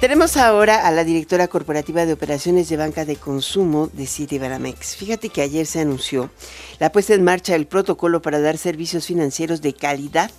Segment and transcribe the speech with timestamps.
[0.00, 4.94] Tenemos ahora a la directora corporativa de operaciones de banca de consumo de Citibanamex.
[4.94, 6.30] Fíjate que ayer se anunció
[6.78, 10.30] la puesta en marcha del protocolo para dar servicios financieros de calidad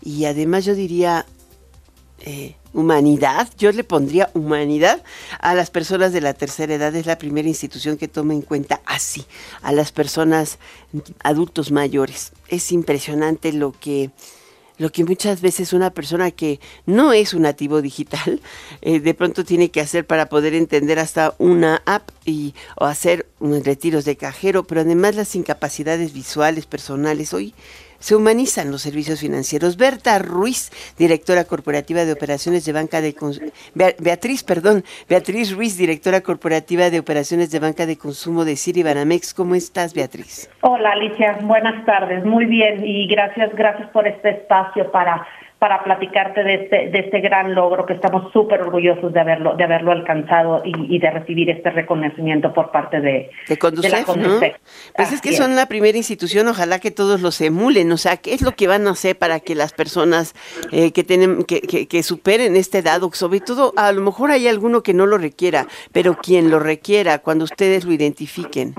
[0.00, 1.26] y además yo diría
[2.20, 5.04] eh, humanidad, yo le pondría humanidad
[5.38, 6.94] a las personas de la tercera edad.
[6.96, 9.26] Es la primera institución que toma en cuenta así
[9.60, 10.58] a las personas
[11.22, 12.32] adultos mayores.
[12.48, 14.12] Es impresionante lo que
[14.78, 18.40] lo que muchas veces una persona que no es un nativo digital
[18.80, 23.26] eh, de pronto tiene que hacer para poder entender hasta una app y o hacer
[23.40, 27.54] unos retiros de cajero, pero además las incapacidades visuales personales hoy
[27.98, 29.76] se humanizan los servicios financieros.
[29.76, 33.14] Berta Ruiz, directora corporativa de operaciones de banca de
[33.74, 39.34] Beatriz, perdón, Beatriz Ruiz, directora corporativa de operaciones de banca de consumo de Banamex.
[39.34, 40.50] ¿Cómo estás, Beatriz?
[40.62, 41.38] Hola, Alicia.
[41.42, 42.24] Buenas tardes.
[42.24, 45.26] Muy bien y gracias, gracias por este espacio para
[45.58, 49.64] para platicarte de este, de este gran logro que estamos súper orgullosos de haberlo, de
[49.64, 54.06] haberlo alcanzado y, de recibir este reconocimiento por parte de, de, Conducef,
[54.96, 58.34] Pues es que son la primera institución, ojalá que todos los emulen, o sea, ¿qué
[58.34, 60.34] es lo que van a hacer para que las personas
[60.70, 64.46] eh, que, tienen, que, que, que superen este dado, sobre todo, a lo mejor hay
[64.46, 68.74] alguno que no lo requiera, pero quien lo requiera, cuando ustedes lo identifiquen?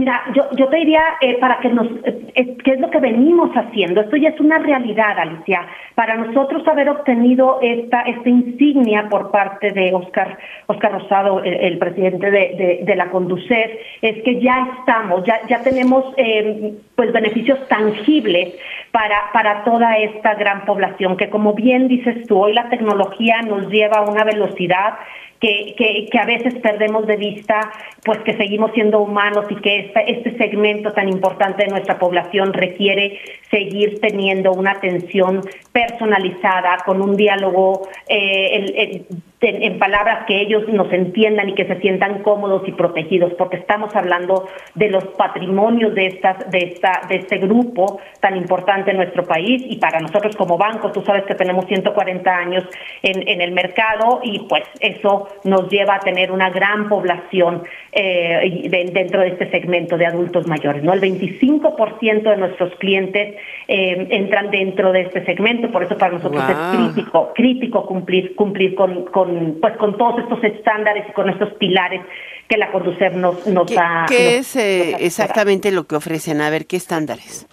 [0.00, 3.50] Mira, yo, yo te diría eh, para que nos, eh, ¿qué es lo que venimos
[3.54, 4.00] haciendo?
[4.00, 5.66] Esto ya es una realidad, Alicia.
[5.94, 12.30] Para nosotros haber obtenido esta, esta insignia por parte de Oscar, Oscar Rosado, el, presidente
[12.30, 18.54] de, de, la Conducef, es que ya estamos, ya, ya tenemos eh, pues beneficios tangibles
[18.92, 23.68] para, para toda esta gran población, que como bien dices tú, hoy la tecnología nos
[23.68, 24.94] lleva a una velocidad
[25.40, 27.72] que, que, que, a veces perdemos de vista,
[28.04, 33.18] pues que seguimos siendo humanos y que este, segmento tan importante de nuestra población requiere
[33.50, 35.40] seguir teniendo una atención
[35.72, 39.06] personalizada, con un diálogo eh,
[39.40, 43.94] en, palabras que ellos nos entiendan y que se sientan cómodos y protegidos, porque estamos
[43.96, 49.24] hablando de los patrimonios de estas, de esta, de este grupo tan importante en nuestro
[49.24, 52.64] país y para nosotros como banco, tú sabes que tenemos 140 años
[53.02, 58.68] en, en el mercado y pues eso nos lleva a tener una gran población eh,
[58.92, 60.92] dentro de este segmento de adultos mayores, ¿no?
[60.92, 63.36] El 25% de nuestros clientes
[63.66, 68.74] eh, entran dentro de este segmento, por eso para nosotros es crítico, crítico cumplir, cumplir
[68.74, 69.29] con, con,
[69.60, 72.02] pues con todos estos estándares y con estos pilares
[72.48, 74.06] que la Conducef nos, nos ¿Qué, ha.
[74.08, 76.40] ¿Qué es eh, exactamente lo que ofrecen?
[76.40, 77.46] A ver, ¿qué estándares?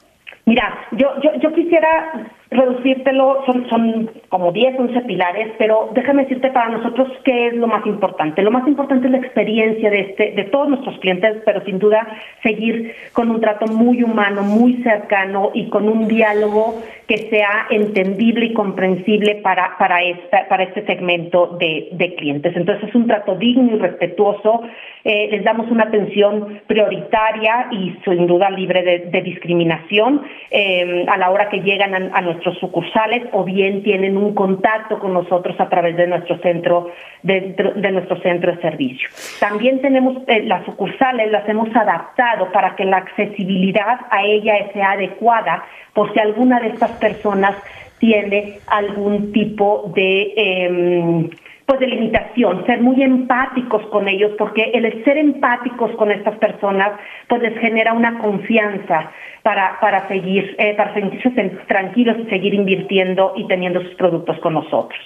[0.45, 6.49] Mira, yo, yo, yo quisiera reducírtelo, son, son como 10, 11 pilares, pero déjame decirte
[6.51, 8.41] para nosotros qué es lo más importante.
[8.41, 12.07] Lo más importante es la experiencia de, este, de todos nuestros clientes, pero sin duda
[12.43, 18.47] seguir con un trato muy humano, muy cercano y con un diálogo que sea entendible
[18.47, 22.55] y comprensible para, para, esta, para este segmento de, de clientes.
[22.55, 24.61] Entonces es un trato digno y respetuoso,
[25.03, 30.21] eh, les damos una atención prioritaria y sin duda libre de, discriminación
[30.51, 34.99] eh, a la hora que llegan a, a nuestros sucursales o bien tienen un contacto
[34.99, 36.91] con nosotros a través de nuestro centro
[37.23, 39.09] de, de nuestro centro de servicio.
[39.39, 44.91] También tenemos eh, las sucursales, las hemos adaptado para que la accesibilidad a ella sea
[44.91, 47.55] adecuada por si alguna de estas personas
[47.99, 51.29] tiene algún tipo de eh,
[51.67, 56.93] pues de limitación, ser muy empáticos con ellos, porque el ser empáticos con estas personas,
[57.27, 59.11] pues les genera una confianza
[59.43, 61.29] para, para seguir, eh, para sentirse
[61.67, 64.99] tranquilos y seguir invirtiendo y teniendo sus productos con nosotros.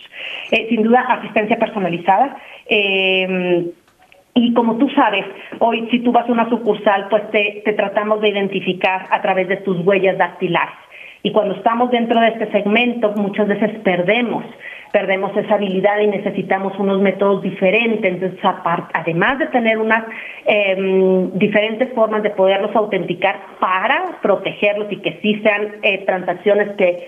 [0.51, 2.37] Eh, sin duda, asistencia personalizada.
[2.67, 3.71] Eh,
[4.35, 5.25] y como tú sabes,
[5.57, 9.47] hoy si tú vas a una sucursal, pues te, te tratamos de identificar a través
[9.47, 10.75] de tus huellas dactilares.
[11.23, 14.43] Y cuando estamos dentro de este segmento, muchas veces perdemos
[14.91, 18.13] perdemos esa habilidad y necesitamos unos métodos diferentes.
[18.13, 18.39] Entonces,
[18.93, 20.03] además de tener unas
[20.45, 27.07] em, diferentes formas de poderlos autenticar para protegerlos y que sí sean eh, transacciones que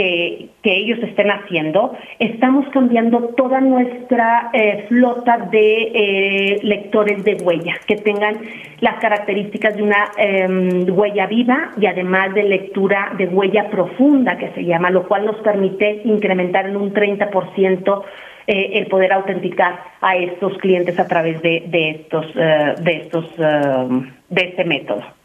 [0.00, 7.74] que, ellos estén haciendo, estamos cambiando toda nuestra eh, flota de eh, lectores de huella,
[7.86, 8.36] que tengan
[8.80, 14.50] las características de una em, huella viva y además de lectura de huella profunda, que
[14.50, 18.02] se llama, lo cual nos permite incrementar en un 30%
[18.46, 24.42] eh, el poder autenticar a estos clientes a través de, de estos, de estos, de
[24.42, 25.19] este método.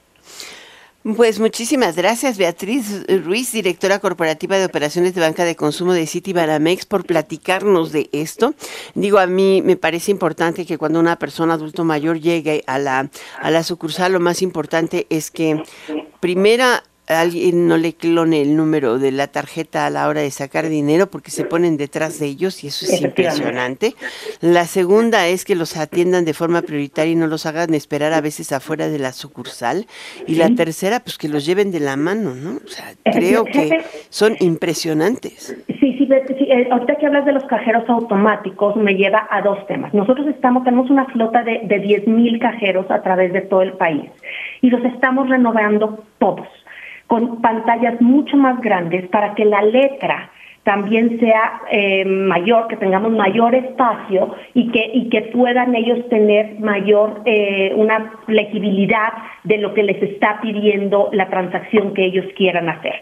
[1.14, 6.34] Pues muchísimas gracias, Beatriz Ruiz, directora corporativa de operaciones de banca de consumo de City
[6.34, 8.56] Baramex, por platicarnos de esto.
[8.96, 13.12] Digo, a mí me parece importante que cuando una persona adulto mayor llegue a la,
[13.40, 15.62] a la sucursal, lo más importante es que
[16.22, 20.68] primera alguien no le clone el número de la tarjeta a la hora de sacar
[20.70, 23.94] dinero porque se ponen detrás de ellos y eso es impresionante.
[24.42, 28.22] La segunda es que los atiendan de forma prioritaria y no los hagan esperar a
[28.22, 29.86] veces afuera de la sucursal.
[30.28, 32.60] Y la tercera, pues que los lleven de la mano, ¿no?
[32.64, 35.56] O sea, creo que son impresionantes.
[35.68, 39.66] Sí, sí, sí, eh, ahorita que hablas de los cajeros automáticos me lleva a dos
[39.68, 39.94] temas.
[39.94, 44.10] Nosotros estamos, tenemos una flota de, de 10.000 cajeros a través de todo el país
[44.62, 46.48] y los estamos renovando todos
[47.08, 50.32] con pantallas mucho más grandes para que la letra
[50.66, 56.60] también sea eh, mayor, que tengamos mayor espacio y que, y que puedan ellos tener
[56.60, 59.14] mayor, eh, una legibilidad
[59.44, 62.96] de lo que les está pidiendo la transacción que ellos quieran hacer.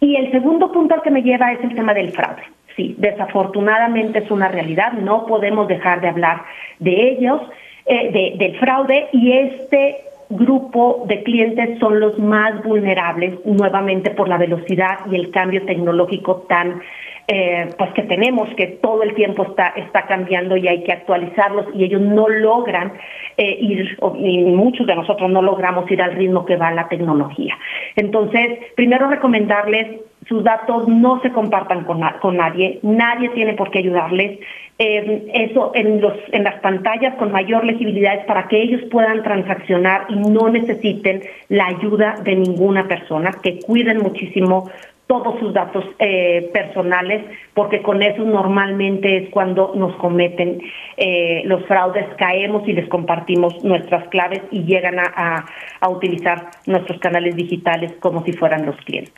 [0.00, 2.42] Y el segundo punto al que me lleva es el tema del fraude.
[2.76, 6.42] Sí, desafortunadamente es una realidad, no podemos dejar de hablar
[6.78, 7.40] de ellos,
[7.86, 9.96] eh, del fraude y este
[10.30, 16.46] grupo de clientes son los más vulnerables nuevamente por la velocidad y el cambio tecnológico
[16.48, 16.82] tan
[17.30, 21.66] eh, pues que tenemos que todo el tiempo está está cambiando y hay que actualizarlos
[21.74, 22.94] y ellos no logran
[23.36, 27.54] eh, ir y muchos de nosotros no logramos ir al ritmo que va la tecnología.
[27.96, 33.80] Entonces primero recomendarles sus datos no se compartan con, con nadie nadie tiene por qué
[33.80, 34.38] ayudarles.
[34.78, 40.06] Eh, eso en, los, en las pantallas con mayor legibilidad para que ellos puedan transaccionar
[40.08, 44.70] y no necesiten la ayuda de ninguna persona, que cuiden muchísimo
[45.08, 47.24] todos sus datos eh, personales,
[47.54, 50.60] porque con eso normalmente es cuando nos cometen
[50.96, 55.46] eh, los fraudes, caemos y les compartimos nuestras claves y llegan a,
[55.80, 59.14] a utilizar nuestros canales digitales como si fueran los clientes.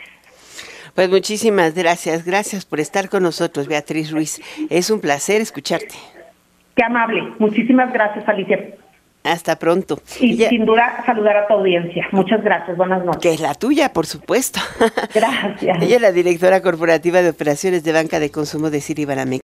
[0.94, 4.40] Pues muchísimas gracias, gracias por estar con nosotros, Beatriz Ruiz.
[4.70, 5.94] Es un placer escucharte.
[6.76, 8.79] Qué amable, muchísimas gracias, Alicia.
[9.22, 10.00] Hasta pronto.
[10.18, 12.06] Y sin duda saludar a tu audiencia.
[12.10, 13.20] Muchas gracias, buenas noches.
[13.20, 14.60] Que es la tuya, por supuesto.
[15.14, 15.82] Gracias.
[15.82, 19.38] Ella es la directora corporativa de operaciones de banca de consumo de Banamex.